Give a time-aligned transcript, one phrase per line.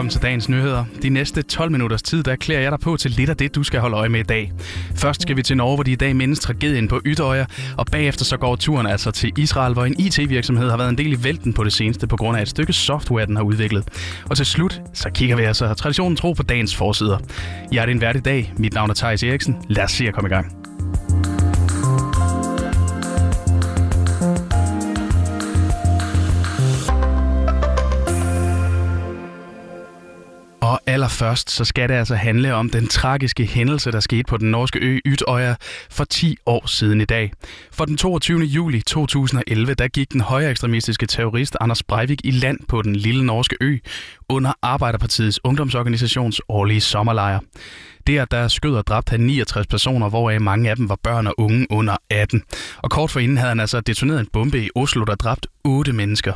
[0.00, 0.84] velkommen til dagens nyheder.
[1.02, 3.62] De næste 12 minutters tid, der klæder jeg dig på til lidt af det, du
[3.62, 4.52] skal holde øje med i dag.
[4.94, 8.24] Først skal vi til Norge, hvor de i dag mindes tragedien på Ytøjer, og bagefter
[8.24, 11.52] så går turen altså til Israel, hvor en IT-virksomhed har været en del i vælten
[11.52, 13.84] på det seneste på grund af et stykke software, den har udviklet.
[14.30, 17.18] Og til slut, så kigger vi altså traditionen tro på dagens forsider.
[17.72, 18.52] Jeg er din værdig dag.
[18.56, 19.56] Mit navn er Thijs Eriksen.
[19.68, 20.59] Lad os se at komme i gang.
[31.00, 34.78] Allerførst, så skal det altså handle om den tragiske hændelse, der skete på den norske
[34.78, 35.54] ø Ytøya
[35.90, 37.32] for 10 år siden i dag.
[37.72, 38.40] For den 22.
[38.40, 43.26] juli 2011, der gik den højre ekstremistiske terrorist Anders Breivik i land på den lille
[43.26, 43.78] norske ø
[44.28, 47.40] under Arbejderpartiets ungdomsorganisations årlige sommerlejr.
[48.06, 51.34] Der, der skød og dræbte han 69 personer, hvoraf mange af dem var børn og
[51.38, 52.42] unge under 18.
[52.76, 56.32] Og kort forinden havde han altså detoneret en bombe i Oslo, der dræbte 8 mennesker.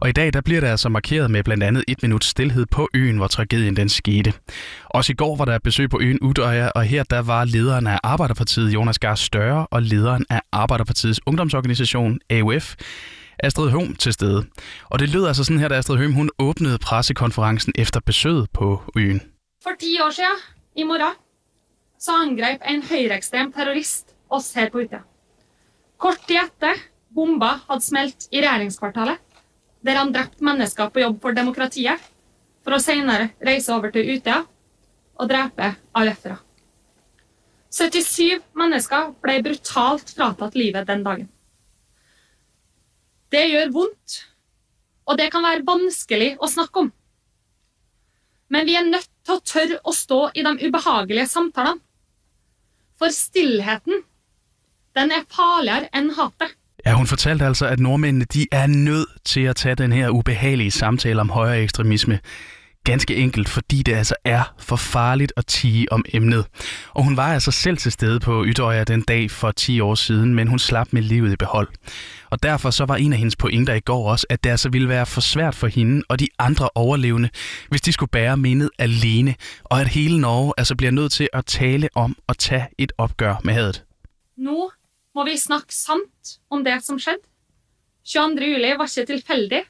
[0.00, 2.88] Og i dag der bliver det altså markeret med blandt andet et minut stillhed på
[2.94, 4.32] øen, hvor tragedien den skete.
[4.84, 7.98] Også i går var der besøg på øen Udøya, og her der var lederen af
[8.02, 12.74] Arbejderpartiet Jonas Gahr Støre og lederen af Arbejderpartiets ungdomsorganisation AUF
[13.38, 14.44] Astrid Høm til stede.
[14.90, 18.82] Og det lød altså sådan her, da Astrid Høm hun åbnede pressekonferencen efter besøget på
[18.96, 19.20] øen.
[19.62, 20.38] For 10 år siden,
[20.74, 21.16] i morgen,
[21.98, 25.02] så angrep en høyreekstrem terrorist oss her på Utøya.
[26.02, 26.80] Kort tid etter
[27.14, 29.20] bomba hadde smelt i regjeringskvartalet,
[29.82, 32.00] der han drepte mennesker på jobb for demokratiet,
[32.62, 34.40] for å senere reise over til Utøya
[35.20, 36.38] og drepe AUF-ere.
[37.72, 41.28] 77 mennesker ble brutalt fratatt livet den dagen.
[43.32, 44.18] Det gjør vondt,
[45.08, 46.90] og det kan være vanskelig å snakke om.
[48.52, 51.80] Men vi er nødt til å tørre å stå i de ubehagelige samtalene.
[52.98, 54.02] For stillheten,
[54.94, 56.56] den er farligere enn hatet.
[56.86, 60.70] Ja, hun fortalte altså, at nordmændene de er nødt til at tage den her ubehagelige
[60.70, 62.18] samtale om højere ekstremisme.
[62.84, 66.46] Ganske enkelt, fordi det altså er for farligt at tige om emnet.
[66.88, 70.34] Og hun var altså selv til stede på Ytøjer den dag for 10 år siden,
[70.34, 71.68] men hun slap med livet i behold.
[72.30, 74.88] Og derfor så var en af hendes pointer i går også, at det altså ville
[74.88, 77.28] være for svært for hende og de andre overlevende,
[77.68, 81.46] hvis de skulle bære mindet alene, og at hele Norge altså bliver nødt til at
[81.46, 83.84] tale om og tage et opgør med hadet.
[84.36, 84.70] Nu
[85.14, 87.22] må vi snakke sant om det som skjedde.
[88.04, 88.44] 22.
[88.44, 89.62] juli var ikke tilfældig.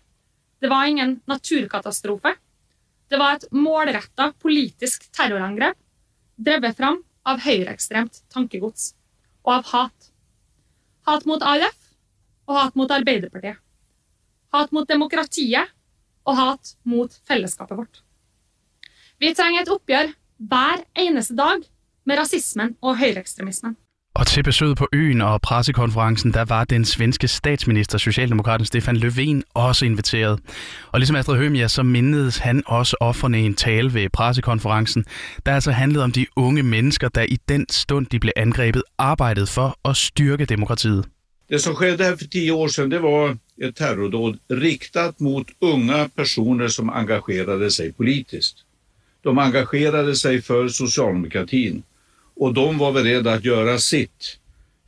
[0.61, 2.29] Det var ingen naturkatastrofe.
[3.13, 5.77] Det var et målretta politisk terrorangrep
[6.41, 8.95] drevet fram av høyreekstremt tankegods
[9.45, 10.07] og av hat.
[11.05, 11.77] Hat mot AUF
[12.49, 13.59] og hat mot Arbeiderpartiet.
[14.57, 15.75] Hat mot demokratiet
[16.25, 18.01] og hat mot fellesskapet vårt.
[19.21, 20.15] Vi trenger et oppgjør
[20.49, 21.69] hver eneste dag
[22.09, 23.77] med rasismen og høyreekstremismen.
[24.15, 29.43] Og til besøget på øen og pressekonferencen, der var den svenske statsminister, Socialdemokraten Stefan Löfven,
[29.55, 30.41] også inviteret.
[30.93, 35.05] Og ligesom Astrid Høm, ja, så mindedes han også offerne i en tale ved pressekonferencen,
[35.47, 39.47] der altså handlede om de unge mennesker, der i den stund, de blev angrebet, arbejdede
[39.47, 41.05] for at styrke demokratiet.
[41.49, 46.09] Det som skedde her för 10 år sedan det var ett terrordåd riktat mot unga
[46.17, 48.57] personer som engagerade sig politiskt.
[49.25, 51.83] De engagerade sig för socialdemokratin
[52.43, 54.39] och de var beredda att göra sitt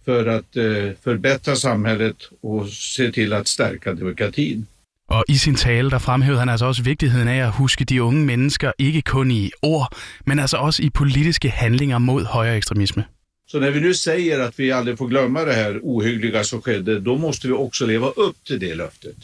[0.04, 0.64] för att eh,
[1.04, 4.66] förbättra samhället och se till at stärka demokratin.
[5.08, 8.24] Og i sin tale, der fremhævede han altså også vigtigheden af at huske de unge
[8.24, 13.04] mennesker, ikke kun i ord, men altså også i politiske handlinger mod højere ekstremisme.
[13.46, 17.00] Så när vi nu säger att vi aldrig får glömma det här ohyggliga som skedde,
[17.00, 19.16] då måste vi också leva upp till det löftet.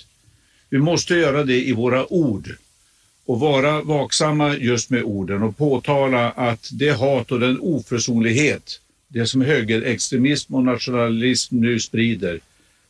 [0.70, 2.48] Vi måste göra det i våra ord
[3.30, 9.26] och vara vaksamma just med orden och påtala att det hat och den oförsonlighet, det
[9.26, 12.40] som högerextremism och nationalism nu sprider,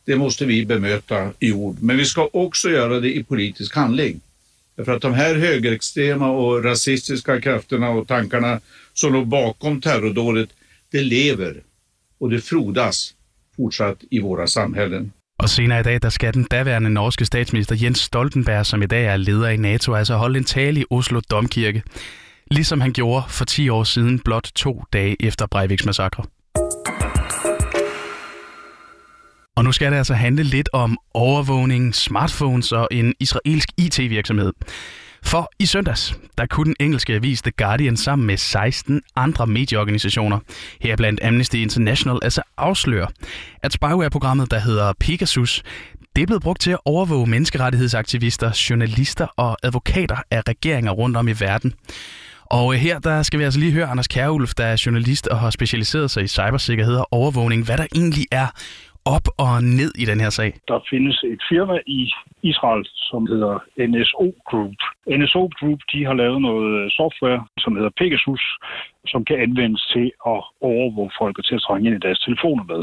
[0.05, 1.77] det måste vi bemöta i ord.
[1.81, 4.21] Men vi ska också göra det i politisk handling.
[4.75, 8.59] Därför att de här högerextrema och rasistiska krafterna och tankarna
[8.93, 10.49] som låg bakom terrordådet,
[10.91, 11.63] det lever
[12.17, 13.13] och det frodas
[13.55, 15.11] fortsatt i våra samhällen.
[15.41, 19.05] Og senere i dag, der skal den daværende norske statsminister Jens Stoltenberg, som i dag
[19.05, 21.83] er leder i NATO, altså holde en tale i Oslo Domkirke,
[22.51, 26.23] ligesom han gjorde for 10 år siden, blot to dage efter Breiviks massakre.
[29.55, 34.53] Og nu skal det altså handle lidt om overvågning, smartphones og en israelsk IT-virksomhed.
[35.23, 40.39] For i søndags, der kunne den engelske avis The Guardian sammen med 16 andre medieorganisationer,
[40.81, 43.07] heriblandt Amnesty International, altså afsløre,
[43.63, 45.63] at spyware-programmet, der hedder Pegasus,
[46.15, 51.27] det er blevet brugt til at overvåge menneskerettighedsaktivister, journalister og advokater af regeringer rundt om
[51.27, 51.73] i verden.
[52.45, 55.39] Og øh, her der skal vi altså lige høre Anders Kjærulf, der er journalist og
[55.39, 58.47] har specialiseret sig i cybersikkerhed og overvågning, hvad der egentlig er
[59.05, 60.51] op og ned i den her sag?
[60.67, 62.11] Der findes et firma i
[62.43, 63.53] Israel, som hedder
[63.91, 64.79] NSO Group.
[65.17, 68.43] NSO Group de har lavet noget software, som hedder Pegasus,
[69.07, 72.63] som kan anvendes til at overvåge folk og til at trænge ind i deres telefoner
[72.63, 72.81] med.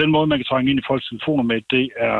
[0.00, 2.18] Den måde, man kan trænge ind i folks telefoner med, det er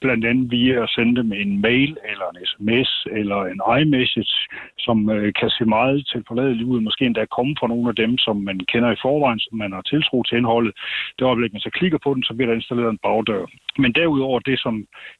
[0.00, 4.36] blandt andet via at sende dem en mail eller en sms eller en iMessage,
[4.78, 8.36] som øh, kan se meget tilforladeligt ud, måske endda komme fra nogle af dem, som
[8.36, 10.72] man kender i forvejen, som man har tiltro til indholdet.
[11.18, 13.44] Det øjeblik, man så klikker på den, så bliver der installeret en bagdør.
[13.78, 14.74] Men derudover det, som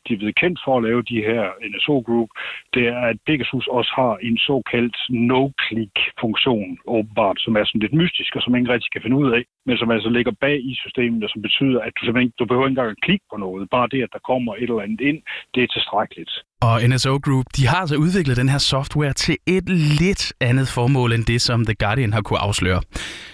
[0.09, 2.31] de er blevet kendt for at lave de her NSO Group,
[2.75, 4.97] det er, at Pegasus også har en såkaldt
[5.31, 9.43] no-click-funktion, åbenbart, som er sådan lidt mystisk, og som ingen rigtig kan finde ud af,
[9.67, 12.67] men som altså ligger bag i systemet, og som betyder, at du simpelthen du behøver
[12.67, 13.71] ikke engang at klikke på noget.
[13.71, 15.23] Bare det, at der kommer et eller andet ind,
[15.55, 16.33] det er tilstrækkeligt.
[16.63, 21.13] Og NSO Group, de har altså udviklet den her software til et lidt andet formål
[21.13, 22.83] end det, som The Guardian har kunne afsløre.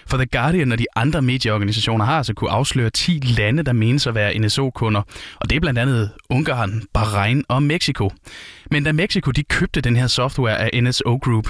[0.07, 4.07] For The Guardian og de andre medieorganisationer har altså kunne afsløre 10 lande, der menes
[4.07, 5.03] at være NSO-kunder.
[5.37, 8.11] Og det er blandt andet Ungarn, Bahrain og Mexico.
[8.71, 11.47] Men da Mexico de købte den her software af NSO Group,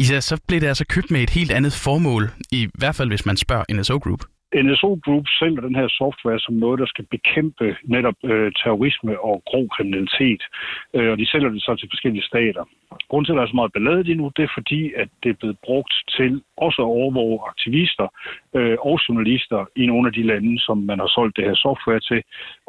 [0.00, 3.36] så blev det altså købt med et helt andet formål, i hvert fald hvis man
[3.36, 4.24] spørger NSO Group.
[4.54, 9.42] NSO Group sælger den her software som noget, der skal bekæmpe netop øh, terrorisme og
[9.46, 10.42] grov kriminalitet.
[10.94, 12.64] Øh, og de sælger det så til forskellige stater.
[13.08, 15.30] Grunden til, at der er så meget ballade lige nu, det er fordi, at det
[15.30, 16.32] er blevet brugt til
[16.66, 18.06] også at overvåge aktivister
[18.58, 22.00] øh, og journalister i nogle af de lande, som man har solgt det her software
[22.10, 22.20] til.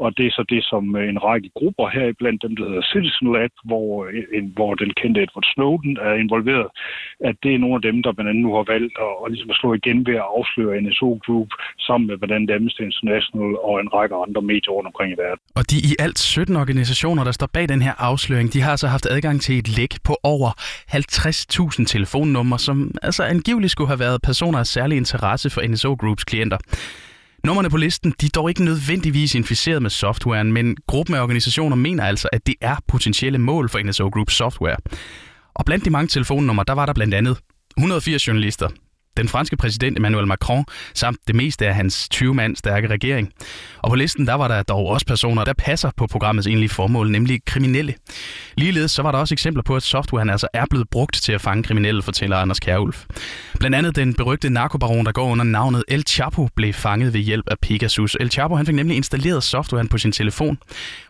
[0.04, 2.90] Og det er så det, som øh, en række grupper her, blandt dem, der hedder
[2.92, 6.68] Citizen Lab, hvor, øh, en, hvor den kendte Edward Snowden er involveret,
[7.30, 9.50] at det er nogle af dem, der blandt andet nu har valgt at, at, ligesom
[9.54, 11.52] at slå igen ved at afsløre NSO Group
[11.88, 15.42] sammen med blandt andet Amnesty International og en række andre medier rundt omkring i verden.
[15.60, 18.88] Og de i alt 17 organisationer, der står bag den her afsløring, de har så
[18.88, 20.51] haft adgang til et læk på over
[21.80, 26.24] 50.000 telefonnumre, som altså angiveligt skulle have været personer af særlig interesse for NSO Groups
[26.24, 26.57] klienter.
[27.44, 31.75] Nummerne på listen de er dog ikke nødvendigvis inficeret med softwaren, men gruppen af organisationer
[31.75, 34.77] mener altså, at det er potentielle mål for NSO Groups software.
[35.54, 37.38] Og blandt de mange telefonnumre, der var der blandt andet
[37.77, 38.69] 180 journalister,
[39.18, 43.31] den franske præsident Emmanuel Macron, samt det meste af hans 20-mand stærke regering.
[43.77, 47.12] Og på listen der var der dog også personer, der passer på programmets egentlige formål,
[47.12, 47.94] nemlig kriminelle.
[48.57, 51.42] Ligeledes så var der også eksempler på, at softwaren altså er blevet brugt til at
[51.42, 53.06] fange kriminelle, fortæller Anders Kjærulf.
[53.60, 57.45] Blandt andet den berygte narkobaron, der går under navnet El Chapo, blev fanget ved hjælp
[57.51, 58.18] af Pegasus.
[58.19, 60.57] El Chapo han fik nemlig installeret softwaren på sin telefon,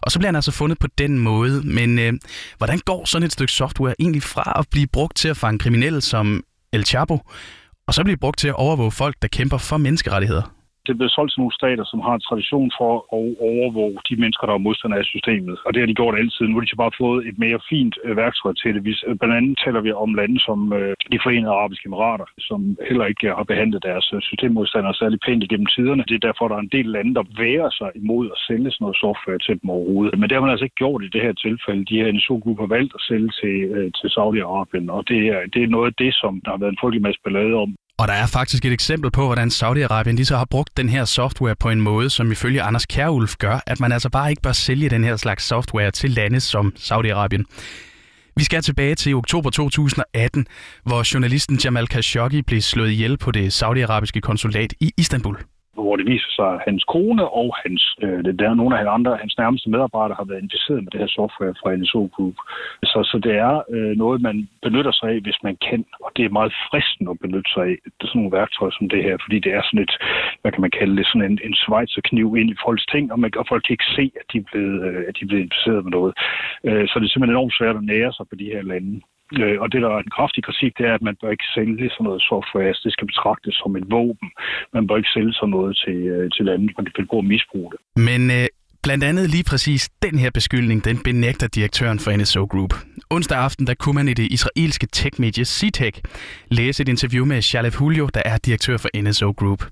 [0.02, 1.62] og så blev han altså fundet på den måde.
[1.66, 2.14] Men øh,
[2.58, 6.02] hvordan går sådan et stykke software egentlig fra at blive brugt til at fange kriminelle
[6.02, 7.20] som El Chapo,
[7.88, 11.16] og så bliver brugt til at overvåge folk, der kæmper for menneskerettigheder det er blevet
[11.18, 13.04] solgt til nogle stater, som har en tradition for at
[13.52, 15.56] overvåge de mennesker, der er modstandere af systemet.
[15.66, 16.44] Og det har de gjort altid.
[16.46, 18.82] Nu har de så bare fået et mere fint øh, værktøj til det.
[18.88, 22.60] Vi, øh, blandt andet taler vi om lande som øh, de forenede arabiske emirater, som
[22.90, 26.04] heller ikke har behandlet deres systemmodstandere særlig pænt igennem tiderne.
[26.10, 28.84] Det er derfor, der er en del lande, der værer sig imod at sælge sådan
[28.86, 30.20] noget software til dem overhovedet.
[30.20, 31.86] Men det har man altså ikke gjort i det her tilfælde.
[31.92, 33.58] De her NSO-grupper har valgt at sælge til,
[33.98, 36.82] til Saudi-Arabien, og det er, det er noget af det, som der har været en
[36.82, 37.72] frygtelig masse ballade om
[38.04, 41.06] og der er faktisk et eksempel på, hvordan Saudi-Arabien lige så har brugt den her
[41.06, 44.52] software på en måde, som ifølge Anders Kjærulf gør, at man altså bare ikke bør
[44.52, 47.44] sælge den her slags software til lande som Saudi-Arabien.
[48.38, 50.46] Vi skal tilbage til oktober 2018,
[50.86, 55.38] hvor journalisten Jamal Khashoggi blev slået ihjel på det saudiarabiske konsulat i Istanbul
[55.74, 58.94] hvor det viser sig, at hans kone og hans, øh, det der, nogle af hans
[58.98, 62.38] andre, hans nærmeste medarbejdere har været inficeret med det her software fra NSO Group.
[62.92, 66.26] Så, så det er øh, noget, man benytter sig af, hvis man kan, og det
[66.26, 67.76] er meget fristende at benytte sig af.
[67.98, 69.94] Det er sådan nogle værktøjer som det her, fordi det er sådan et,
[70.42, 73.32] hvad kan man kalde det, sådan en, en svejserkniv ind i folks ting, og, man,
[73.42, 75.84] og folk kan ikke se, at de er blevet, øh, at de er blevet inficeret
[75.86, 76.14] med noget.
[76.68, 79.02] Øh, så det er simpelthen enormt svært at nære sig på de her lande.
[79.42, 81.90] Øh, og det, der er en kraftig kritik, det er, at man bør ikke sælge
[81.90, 82.68] sådan noget software.
[82.68, 84.30] Altså, det skal betragtes som et våben.
[84.74, 87.30] Man bør ikke sælge sådan noget til, øh, til lande, man kan finde på at
[87.34, 87.80] misbruge det.
[88.10, 88.48] Men øh,
[88.84, 92.74] blandt andet lige præcis den her beskyldning, den benægter direktøren for NSO Group.
[93.10, 95.96] Onsdag aften, der kunne man i det israelske tech-medie CTEC
[96.52, 99.64] læse et interview med Shalef Julio, der er direktør for NSO Group.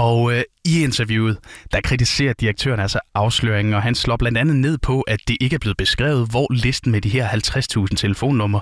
[0.00, 1.38] Og øh, i interviewet,
[1.72, 5.54] der kritiserer direktøren altså afsløringen, og han slår blandt andet ned på, at det ikke
[5.54, 8.60] er blevet beskrevet, hvor listen med de her 50.000 telefonnumre,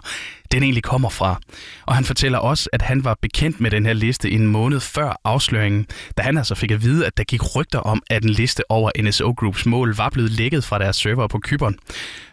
[0.52, 1.40] den egentlig kommer fra.
[1.86, 5.20] Og han fortæller også, at han var bekendt med den her liste en måned før
[5.24, 8.70] afsløringen, da han altså fik at vide, at der gik rygter om, at en liste
[8.70, 11.74] over NSO Groups mål var blevet lækket fra deres server på Kypern.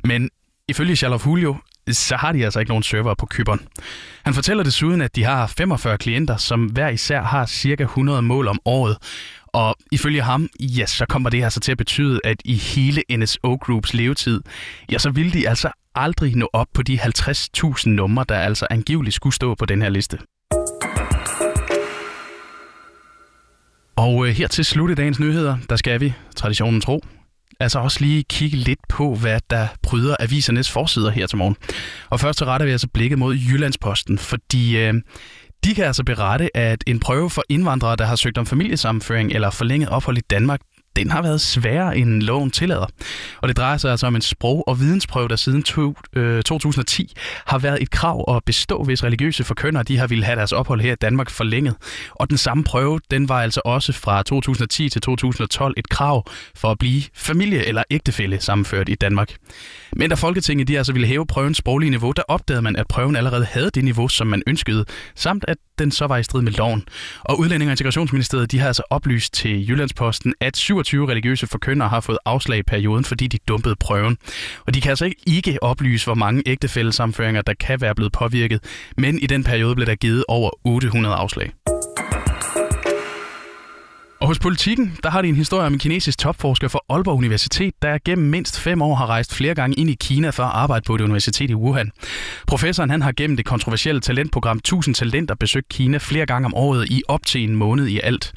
[0.03, 0.29] Men
[0.69, 1.55] ifølge Charlotte Julio,
[1.91, 3.67] så har de altså ikke nogen server på Kypern.
[4.23, 8.47] Han fortæller desuden, at de har 45 klienter, som hver især har cirka 100 mål
[8.47, 8.97] om året.
[9.47, 13.55] Og ifølge ham, ja, så kommer det altså til at betyde, at i hele NSO
[13.55, 14.41] Groups levetid,
[14.91, 19.15] ja, så vil de altså aldrig nå op på de 50.000 numre, der altså angiveligt
[19.15, 20.17] skulle stå på den her liste.
[23.95, 27.01] Og øh, her til slut i dagens nyheder, der skal vi, traditionen tro,
[27.59, 31.55] altså også lige kigge lidt på, hvad der bryder avisernes forsider her til morgen.
[32.09, 34.93] Og først så retter vi altså blikket mod Jyllandsposten, fordi øh,
[35.63, 39.49] de kan altså berette, at en prøve for indvandrere, der har søgt om familiesammenføring eller
[39.49, 40.61] forlænget ophold i Danmark,
[40.95, 42.85] den har været sværere end loven tillader.
[43.41, 47.13] Og det drejer sig altså om en sprog- og vidensprøve, der siden to, øh, 2010
[47.45, 50.81] har været et krav at bestå, hvis religiøse forkyndere de har ville have deres ophold
[50.81, 51.75] her i Danmark forlænget.
[52.11, 56.23] Og den samme prøve, den var altså også fra 2010 til 2012 et krav
[56.55, 59.35] for at blive familie- eller ægtefælle sammenført i Danmark.
[59.93, 63.15] Men da Folketinget de altså ville hæve prøvens sproglige niveau, der opdagede man, at prøven
[63.15, 64.85] allerede havde det niveau, som man ønskede,
[65.15, 66.83] samt at den så var i strid med loven.
[67.23, 71.99] Og Udlænding- og Integrationsministeriet de har altså oplyst til Jyllandsposten, at 27 religiøse forkyndere har
[71.99, 74.17] fået afslag i perioden, fordi de dumpede prøven.
[74.67, 78.59] Og de kan altså ikke oplyse, hvor mange ægtefællesamføringer, der kan være blevet påvirket,
[78.97, 81.51] men i den periode blev der givet over 800 afslag.
[84.25, 87.73] Og hos politikken, der har de en historie om en kinesisk topforsker fra Aalborg Universitet,
[87.81, 90.83] der gennem mindst fem år har rejst flere gange ind i Kina for at arbejde
[90.87, 91.91] på et universitet i Wuhan.
[92.47, 96.89] Professoren han har gennem det kontroversielle talentprogram 1000 Talenter besøgt Kina flere gange om året
[96.89, 98.33] i op til en måned i alt.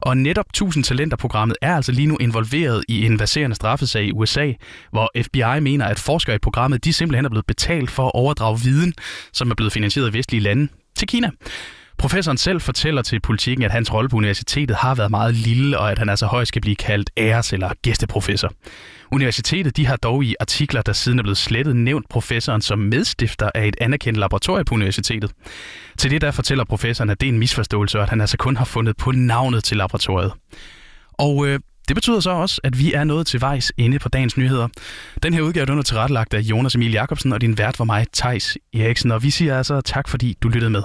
[0.00, 4.52] Og netop 1000 Talenter-programmet er altså lige nu involveret i en baserende straffesag i USA,
[4.90, 8.60] hvor FBI mener, at forskere i programmet de simpelthen er blevet betalt for at overdrage
[8.60, 8.94] viden,
[9.32, 11.30] som er blevet finansieret i vestlige lande, til Kina.
[12.02, 15.90] Professoren selv fortæller til politikken, at hans rolle på universitetet har været meget lille, og
[15.90, 18.52] at han altså højst skal blive kaldt æres- eller gæsteprofessor.
[19.12, 23.50] Universitetet de har dog i artikler, der siden er blevet slettet, nævnt professoren som medstifter
[23.54, 25.30] af et anerkendt laboratorium på universitetet.
[25.98, 28.56] Til det der fortæller professoren, at det er en misforståelse, og at han altså kun
[28.56, 30.32] har fundet på navnet til laboratoriet.
[31.12, 34.36] Og øh, det betyder så også, at vi er nået til vejs inde på dagens
[34.36, 34.68] nyheder.
[35.22, 38.58] Den her udgave er tilrettelagt af Jonas Emil Jakobsen, og din vært var mig, Tejs
[38.74, 39.10] Eriksen.
[39.10, 40.82] Og vi siger altså tak, fordi du lyttede med.